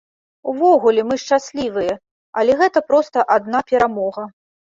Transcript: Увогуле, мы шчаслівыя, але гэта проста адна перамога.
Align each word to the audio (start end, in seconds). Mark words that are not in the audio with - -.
Увогуле, 0.51 1.01
мы 1.09 1.17
шчаслівыя, 1.23 1.93
але 2.41 2.57
гэта 2.61 2.79
проста 2.89 3.27
адна 3.35 3.59
перамога. 3.71 4.27